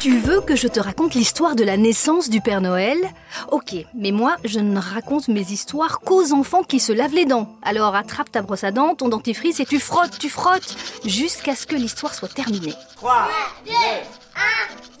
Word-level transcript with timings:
Tu 0.00 0.18
veux 0.18 0.40
que 0.40 0.56
je 0.56 0.66
te 0.66 0.80
raconte 0.80 1.14
l'histoire 1.14 1.54
de 1.54 1.62
la 1.62 1.76
naissance 1.76 2.30
du 2.30 2.40
Père 2.40 2.62
Noël? 2.62 2.96
Ok, 3.50 3.74
mais 3.94 4.12
moi, 4.12 4.36
je 4.44 4.58
ne 4.58 4.78
raconte 4.78 5.28
mes 5.28 5.42
histoires 5.52 6.00
qu'aux 6.00 6.32
enfants 6.32 6.62
qui 6.62 6.80
se 6.80 6.92
lavent 6.92 7.14
les 7.14 7.26
dents. 7.26 7.54
Alors 7.62 7.94
attrape 7.94 8.32
ta 8.32 8.40
brosse 8.40 8.64
à 8.64 8.70
dents, 8.70 8.94
ton 8.94 9.08
dentifrice 9.10 9.60
et 9.60 9.66
tu 9.66 9.78
frottes, 9.78 10.18
tu 10.18 10.30
frottes, 10.30 10.74
jusqu'à 11.04 11.54
ce 11.54 11.66
que 11.66 11.76
l'histoire 11.76 12.14
soit 12.14 12.32
terminée. 12.32 12.72
3, 12.96 13.28
2, 13.66 13.72
1, 13.72 13.74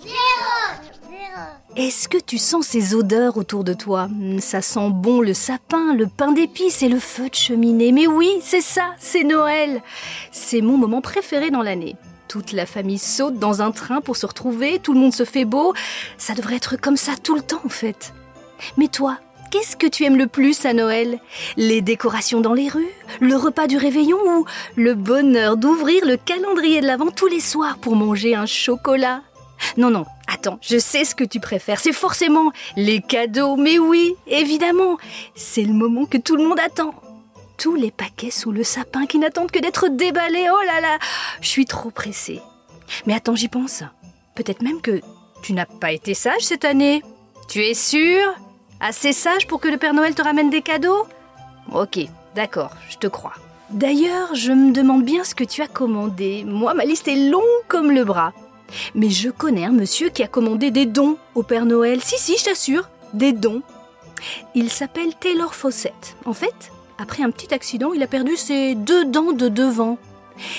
0, 0.02 0.14
0. 1.08 1.16
Est-ce 1.76 2.06
que 2.06 2.18
tu 2.18 2.36
sens 2.36 2.66
ces 2.66 2.94
odeurs 2.94 3.38
autour 3.38 3.64
de 3.64 3.72
toi? 3.72 4.06
Hmm, 4.08 4.38
Ça 4.38 4.60
sent 4.60 4.90
bon 4.90 5.22
le 5.22 5.32
sapin, 5.32 5.94
le 5.94 6.08
pain 6.08 6.32
d'épices 6.32 6.82
et 6.82 6.88
le 6.90 7.00
feu 7.00 7.30
de 7.30 7.34
cheminée. 7.34 7.92
Mais 7.92 8.06
oui, 8.06 8.28
c'est 8.42 8.60
ça, 8.60 8.90
c'est 8.98 9.24
Noël. 9.24 9.80
C'est 10.30 10.60
mon 10.60 10.76
moment 10.76 11.00
préféré 11.00 11.50
dans 11.50 11.62
l'année. 11.62 11.96
Toute 12.30 12.52
la 12.52 12.64
famille 12.64 12.98
saute 12.98 13.40
dans 13.40 13.60
un 13.60 13.72
train 13.72 14.00
pour 14.00 14.16
se 14.16 14.24
retrouver, 14.24 14.78
tout 14.78 14.92
le 14.92 15.00
monde 15.00 15.12
se 15.12 15.24
fait 15.24 15.44
beau. 15.44 15.74
Ça 16.16 16.32
devrait 16.34 16.54
être 16.54 16.80
comme 16.80 16.96
ça 16.96 17.14
tout 17.20 17.34
le 17.34 17.42
temps 17.42 17.60
en 17.64 17.68
fait. 17.68 18.14
Mais 18.76 18.86
toi, 18.86 19.18
qu'est-ce 19.50 19.76
que 19.76 19.88
tu 19.88 20.04
aimes 20.04 20.16
le 20.16 20.28
plus 20.28 20.64
à 20.64 20.72
Noël? 20.72 21.18
Les 21.56 21.80
décorations 21.80 22.40
dans 22.40 22.54
les 22.54 22.68
rues 22.68 22.94
Le 23.18 23.34
repas 23.34 23.66
du 23.66 23.78
réveillon 23.78 24.18
Ou 24.24 24.44
le 24.76 24.94
bonheur 24.94 25.56
d'ouvrir 25.56 26.06
le 26.06 26.16
calendrier 26.16 26.80
de 26.80 26.86
l'Avent 26.86 27.10
tous 27.10 27.26
les 27.26 27.40
soirs 27.40 27.78
pour 27.78 27.96
manger 27.96 28.36
un 28.36 28.46
chocolat? 28.46 29.22
Non, 29.76 29.90
non, 29.90 30.04
attends, 30.32 30.60
je 30.62 30.78
sais 30.78 31.04
ce 31.04 31.16
que 31.16 31.24
tu 31.24 31.40
préfères. 31.40 31.80
C'est 31.80 31.92
forcément 31.92 32.52
les 32.76 33.00
cadeaux. 33.00 33.56
Mais 33.56 33.80
oui, 33.80 34.14
évidemment, 34.28 34.98
c'est 35.34 35.64
le 35.64 35.72
moment 35.72 36.06
que 36.06 36.16
tout 36.16 36.36
le 36.36 36.44
monde 36.44 36.60
attend. 36.60 36.94
Tous 37.60 37.74
les 37.74 37.90
paquets 37.90 38.30
sous 38.30 38.52
le 38.52 38.64
sapin 38.64 39.04
qui 39.04 39.18
n'attendent 39.18 39.50
que 39.50 39.58
d'être 39.58 39.88
déballés. 39.88 40.46
Oh 40.50 40.64
là 40.64 40.80
là, 40.80 40.98
je 41.42 41.48
suis 41.48 41.66
trop 41.66 41.90
pressée. 41.90 42.40
Mais 43.04 43.12
attends, 43.12 43.36
j'y 43.36 43.48
pense. 43.48 43.82
Peut-être 44.34 44.62
même 44.62 44.80
que 44.80 45.02
tu 45.42 45.52
n'as 45.52 45.66
pas 45.66 45.92
été 45.92 46.14
sage 46.14 46.40
cette 46.40 46.64
année. 46.64 47.02
Tu 47.50 47.60
es 47.60 47.74
sûr? 47.74 48.34
Assez 48.80 49.12
sage 49.12 49.46
pour 49.46 49.60
que 49.60 49.68
le 49.68 49.76
Père 49.76 49.92
Noël 49.92 50.14
te 50.14 50.22
ramène 50.22 50.48
des 50.48 50.62
cadeaux? 50.62 51.06
Ok, 51.70 51.98
d'accord, 52.34 52.70
je 52.88 52.96
te 52.96 53.08
crois. 53.08 53.34
D'ailleurs, 53.68 54.34
je 54.34 54.52
me 54.52 54.72
demande 54.72 55.04
bien 55.04 55.22
ce 55.22 55.34
que 55.34 55.44
tu 55.44 55.60
as 55.60 55.68
commandé. 55.68 56.44
Moi, 56.46 56.72
ma 56.72 56.86
liste 56.86 57.08
est 57.08 57.28
longue 57.28 57.42
comme 57.68 57.90
le 57.90 58.04
bras. 58.04 58.32
Mais 58.94 59.10
je 59.10 59.28
connais 59.28 59.66
un 59.66 59.72
monsieur 59.72 60.08
qui 60.08 60.22
a 60.22 60.28
commandé 60.28 60.70
des 60.70 60.86
dons 60.86 61.18
au 61.34 61.42
Père 61.42 61.66
Noël. 61.66 62.00
Si, 62.00 62.16
si, 62.16 62.38
je 62.38 62.44
t'assure, 62.44 62.88
des 63.12 63.34
dons. 63.34 63.60
Il 64.54 64.70
s'appelle 64.70 65.14
Taylor 65.14 65.54
Fawcett. 65.54 66.16
En 66.24 66.32
fait, 66.32 66.72
après 67.00 67.22
un 67.22 67.30
petit 67.30 67.54
accident, 67.54 67.92
il 67.92 68.02
a 68.02 68.06
perdu 68.06 68.36
ses 68.36 68.74
deux 68.74 69.04
dents 69.04 69.32
de 69.32 69.48
devant. 69.48 69.98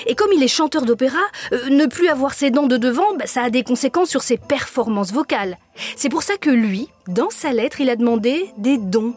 Et 0.05 0.15
comme 0.15 0.31
il 0.33 0.43
est 0.43 0.47
chanteur 0.47 0.83
d'opéra, 0.83 1.19
euh, 1.53 1.69
ne 1.69 1.85
plus 1.85 2.07
avoir 2.07 2.33
ses 2.33 2.51
dents 2.51 2.67
de 2.67 2.77
devant, 2.77 3.15
bah, 3.17 3.27
ça 3.27 3.43
a 3.43 3.49
des 3.49 3.63
conséquences 3.63 4.09
sur 4.09 4.21
ses 4.21 4.37
performances 4.37 5.11
vocales. 5.11 5.57
C'est 5.95 6.09
pour 6.09 6.23
ça 6.23 6.37
que 6.37 6.49
lui, 6.49 6.89
dans 7.07 7.29
sa 7.29 7.51
lettre, 7.51 7.81
il 7.81 7.89
a 7.89 7.95
demandé 7.95 8.51
des 8.57 8.77
dons. 8.77 9.15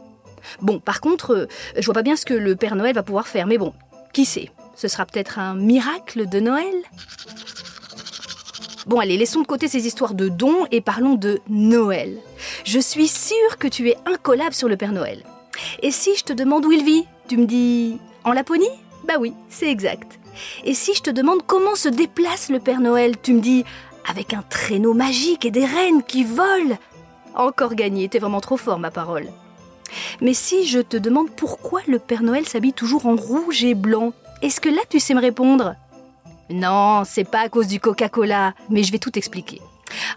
Bon, 0.61 0.79
par 0.79 1.01
contre, 1.01 1.35
euh, 1.35 1.47
je 1.79 1.85
vois 1.85 1.95
pas 1.95 2.03
bien 2.03 2.17
ce 2.17 2.27
que 2.27 2.35
le 2.35 2.57
Père 2.57 2.77
Noël 2.77 2.95
va 2.95 3.03
pouvoir 3.03 3.27
faire, 3.27 3.47
mais 3.47 3.59
bon, 3.59 3.73
qui 4.13 4.25
sait? 4.25 4.51
Ce 4.77 4.89
sera 4.89 5.07
peut-être 5.07 5.39
un 5.39 5.55
miracle 5.55 6.29
de 6.29 6.41
Noël? 6.41 6.75
Bon, 8.87 8.99
allez, 8.99 9.17
laissons 9.17 9.41
de 9.41 9.47
côté 9.47 9.69
ces 9.69 9.87
histoires 9.87 10.15
de 10.15 10.29
dons 10.29 10.67
et 10.71 10.83
parlons 10.83 11.15
de 11.15 11.41
Noël. 11.49 12.19
Je 12.65 12.79
suis 12.79 13.09
sûre 13.09 13.59
que 13.59 13.69
tu 13.69 13.89
es 13.89 13.97
incollable 14.05 14.55
sur 14.55 14.69
le 14.69 14.77
Père 14.77 14.93
Noël. 14.93 15.23
Et 15.83 15.91
si 15.91 16.15
je 16.17 16.25
te 16.25 16.33
demande 16.33 16.67
où 16.67 16.73
il 16.73 16.85
vit? 16.85 17.07
Tu 17.29 17.39
me 17.39 17.47
dis 17.47 17.99
en 18.25 18.33
Laponie? 18.33 18.69
Bah 19.07 19.15
oui, 19.19 19.33
c'est 19.49 19.71
exact. 19.71 20.19
Et 20.65 20.75
si 20.75 20.95
je 20.95 21.03
te 21.03 21.11
demande 21.11 21.43
comment 21.47 21.75
se 21.75 21.89
déplace 21.89 22.51
le 22.51 22.61
Père 22.61 22.81
Noël 22.81 23.15
Tu 23.23 23.33
me 23.33 23.41
dis 23.41 23.65
avec 24.09 24.35
un 24.35 24.43
traîneau 24.43 24.93
magique 24.93 25.45
et 25.45 25.51
des 25.51 25.65
rennes 25.65 26.03
qui 26.03 26.25
volent 26.25 26.77
Encore 27.35 27.75
gagné, 27.75 28.09
t'es 28.09 28.19
vraiment 28.19 28.41
trop 28.41 28.57
fort, 28.57 28.79
ma 28.79 28.91
parole. 28.91 29.29
Mais 30.21 30.35
si 30.35 30.67
je 30.67 30.81
te 30.81 30.97
demande 30.97 31.31
pourquoi 31.31 31.81
le 31.87 31.99
Père 31.99 32.23
Noël 32.23 32.47
s'habille 32.47 32.73
toujours 32.73 33.07
en 33.07 33.17
rouge 33.17 33.65
et 33.65 33.75
blanc, 33.75 34.13
est-ce 34.43 34.61
que 34.61 34.69
là 34.69 34.83
tu 34.89 35.01
sais 35.01 35.15
me 35.15 35.21
répondre? 35.21 35.77
Non, 36.51 37.05
c'est 37.07 37.25
pas 37.25 37.41
à 37.41 37.49
cause 37.49 37.69
du 37.69 37.81
Coca-Cola, 37.81 38.53
mais 38.69 38.83
je 38.83 38.93
vais 38.93 38.99
tout 38.99 39.17
expliquer. 39.19 39.63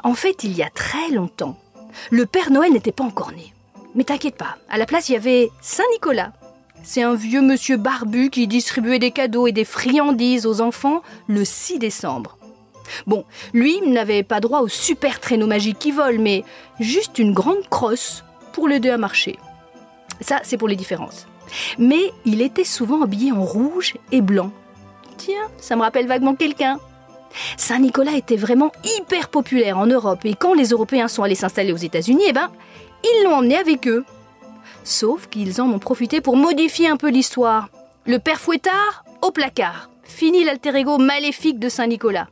En 0.03 0.13
fait, 0.13 0.43
il 0.43 0.53
y 0.53 0.63
a 0.63 0.69
très 0.69 1.09
longtemps, 1.11 1.57
le 2.11 2.25
Père 2.25 2.51
Noël 2.51 2.73
n'était 2.73 2.91
pas 2.91 3.05
encore 3.05 3.31
né. 3.31 3.53
Mais 3.95 4.03
t'inquiète 4.03 4.35
pas, 4.35 4.57
à 4.69 4.77
la 4.77 4.85
place 4.85 5.07
il 5.07 5.13
y 5.13 5.17
avait 5.17 5.49
Saint 5.61 5.83
Nicolas. 5.93 6.33
C'est 6.83 7.03
un 7.03 7.15
vieux 7.15 7.41
monsieur 7.41 7.77
barbu 7.77 8.29
qui 8.29 8.47
distribuait 8.47 8.99
des 8.99 9.11
cadeaux 9.11 9.47
et 9.47 9.51
des 9.51 9.65
friandises 9.65 10.45
aux 10.45 10.61
enfants 10.61 11.01
le 11.27 11.43
6 11.43 11.79
décembre. 11.79 12.37
Bon, 13.05 13.25
lui 13.53 13.81
n'avait 13.81 14.23
pas 14.23 14.39
droit 14.39 14.61
au 14.61 14.67
super 14.67 15.19
traîneau 15.19 15.47
magique 15.47 15.79
qui 15.79 15.91
vole, 15.91 16.19
mais 16.19 16.43
juste 16.79 17.19
une 17.19 17.33
grande 17.33 17.67
crosse 17.69 18.23
pour 18.53 18.67
l'aider 18.67 18.89
à 18.89 18.97
marcher. 18.97 19.37
Ça, 20.21 20.39
c'est 20.43 20.57
pour 20.57 20.67
les 20.67 20.75
différences. 20.75 21.27
Mais 21.77 22.11
il 22.25 22.41
était 22.41 22.63
souvent 22.63 23.01
habillé 23.03 23.31
en 23.31 23.43
rouge 23.43 23.95
et 24.11 24.21
blanc. 24.21 24.51
Tiens, 25.17 25.47
ça 25.59 25.75
me 25.75 25.81
rappelle 25.81 26.07
vaguement 26.07 26.35
quelqu'un. 26.35 26.79
Saint 27.57 27.79
Nicolas 27.79 28.15
était 28.15 28.37
vraiment 28.37 28.71
hyper 28.97 29.29
populaire 29.29 29.77
en 29.77 29.85
Europe 29.85 30.25
et 30.25 30.33
quand 30.33 30.53
les 30.53 30.69
Européens 30.69 31.07
sont 31.07 31.23
allés 31.23 31.35
s'installer 31.35 31.73
aux 31.73 31.77
États-Unis, 31.77 32.23
eh 32.27 32.33
ben, 32.33 32.49
ils 33.03 33.23
l'ont 33.23 33.35
emmené 33.35 33.57
avec 33.57 33.87
eux. 33.87 34.05
Sauf 34.83 35.27
qu'ils 35.27 35.61
en 35.61 35.71
ont 35.71 35.79
profité 35.79 36.21
pour 36.21 36.37
modifier 36.37 36.87
un 36.87 36.97
peu 36.97 37.09
l'histoire. 37.09 37.69
Le 38.05 38.19
père 38.19 38.39
Fouettard 38.39 39.03
au 39.21 39.31
placard. 39.31 39.89
Fini 40.03 40.43
l'alter 40.43 40.75
ego 40.75 40.97
maléfique 40.97 41.59
de 41.59 41.69
Saint 41.69 41.87
Nicolas. 41.87 42.27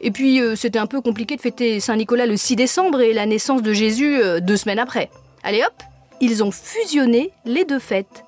Et 0.00 0.10
puis 0.10 0.40
euh, 0.40 0.56
c'était 0.56 0.78
un 0.78 0.86
peu 0.86 1.00
compliqué 1.00 1.36
de 1.36 1.40
fêter 1.40 1.80
Saint 1.80 1.96
Nicolas 1.96 2.26
le 2.26 2.36
6 2.36 2.56
décembre 2.56 3.00
et 3.00 3.12
la 3.12 3.26
naissance 3.26 3.62
de 3.62 3.72
Jésus 3.72 4.16
euh, 4.22 4.40
deux 4.40 4.56
semaines 4.56 4.78
après. 4.78 5.10
Allez 5.42 5.62
hop, 5.62 5.82
ils 6.20 6.42
ont 6.42 6.50
fusionné 6.50 7.32
les 7.44 7.64
deux 7.64 7.78
fêtes. 7.78 8.24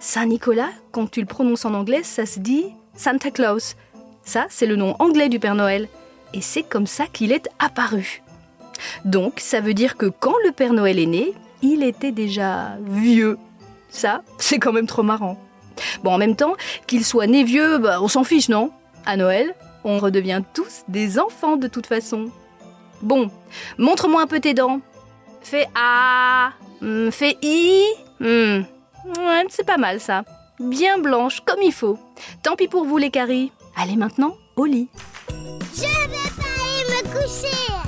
Saint 0.00 0.26
Nicolas, 0.26 0.70
quand 0.92 1.10
tu 1.10 1.20
le 1.20 1.26
prononces 1.26 1.64
en 1.64 1.74
anglais, 1.74 2.02
ça 2.02 2.26
se 2.26 2.40
dit 2.40 2.64
Santa 2.94 3.30
Claus. 3.30 3.76
Ça, 4.24 4.46
c'est 4.50 4.66
le 4.66 4.76
nom 4.76 4.94
anglais 4.98 5.28
du 5.28 5.38
Père 5.38 5.54
Noël. 5.54 5.88
Et 6.34 6.42
c'est 6.42 6.62
comme 6.62 6.86
ça 6.86 7.06
qu'il 7.06 7.32
est 7.32 7.48
apparu. 7.58 8.22
Donc, 9.04 9.40
ça 9.40 9.60
veut 9.60 9.74
dire 9.74 9.96
que 9.96 10.06
quand 10.06 10.34
le 10.44 10.52
Père 10.52 10.72
Noël 10.72 10.98
est 10.98 11.06
né, 11.06 11.32
il 11.62 11.82
était 11.82 12.12
déjà 12.12 12.76
vieux. 12.82 13.38
Ça, 13.90 14.22
c'est 14.38 14.58
quand 14.58 14.72
même 14.72 14.86
trop 14.86 15.02
marrant. 15.02 15.38
Bon, 16.02 16.12
en 16.12 16.18
même 16.18 16.36
temps, 16.36 16.54
qu'il 16.86 17.04
soit 17.04 17.26
né 17.26 17.44
vieux, 17.44 17.78
bah, 17.78 17.98
on 18.00 18.08
s'en 18.08 18.24
fiche, 18.24 18.48
non? 18.48 18.70
À 19.06 19.16
Noël, 19.16 19.54
on 19.84 19.98
redevient 19.98 20.42
tous 20.54 20.82
des 20.88 21.18
enfants 21.18 21.56
de 21.56 21.68
toute 21.68 21.86
façon. 21.86 22.30
Bon, 23.00 23.30
montre-moi 23.78 24.22
un 24.22 24.26
peu 24.26 24.40
tes 24.40 24.54
dents. 24.54 24.80
Fais 25.40 25.68
A, 25.74 26.50
hmm, 26.80 27.10
fais 27.10 27.36
I. 27.42 27.84
Hmm. 28.20 28.62
Ouais, 29.16 29.44
c'est 29.48 29.66
pas 29.66 29.78
mal 29.78 30.00
ça. 30.00 30.24
Bien 30.58 30.98
blanche, 30.98 31.40
comme 31.46 31.62
il 31.62 31.72
faut. 31.72 31.98
Tant 32.42 32.56
pis 32.56 32.68
pour 32.68 32.84
vous 32.84 32.98
les 32.98 33.10
caries. 33.10 33.52
Allez 33.76 33.96
maintenant 33.96 34.36
au 34.56 34.64
lit. 34.64 34.88
Je 35.74 35.82
vais 35.82 36.30
pas 36.36 36.50
aller 36.64 37.04
me 37.04 37.08
coucher. 37.12 37.87